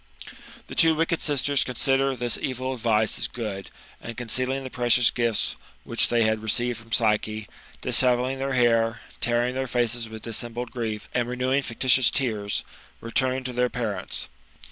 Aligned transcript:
The 0.65 0.73
two 0.73 0.95
wicked 0.95 1.21
sisters 1.21 1.63
consider 1.63 2.15
this 2.15 2.39
evil 2.41 2.73
advice 2.73 3.19
as 3.19 3.27
good, 3.27 3.69
and 4.01 4.17
concealing 4.17 4.63
the 4.63 4.71
precious 4.71 5.11
gifts 5.11 5.55
which 5.83 6.07
they 6.09 6.23
had 6.23 6.41
received 6.41 6.79
from 6.79 6.91
Psyche, 6.91 7.47
dishevelling 7.81 8.39
their 8.39 8.53
hair, 8.53 9.01
tearing 9.19 9.53
their 9.53 9.67
faces 9.67 10.09
with 10.09 10.23
dis 10.23 10.41
sembled 10.41 10.71
grief, 10.71 11.07
and 11.13 11.29
renewing 11.29 11.61
fictitious 11.61 12.09
tears, 12.09 12.63
returned 12.99 13.45
to 13.45 13.53
their 13.53 13.69
parents. 13.69 14.27